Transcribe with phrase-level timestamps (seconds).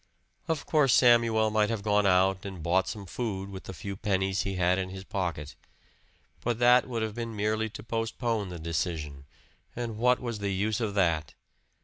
[0.47, 4.41] Of course Samuel might have gone out and bought some food with the few pennies
[4.41, 5.55] he had in his pocket.
[6.43, 9.25] But that would have been merely to postpone the decision,
[9.75, 11.35] and what was the use of that?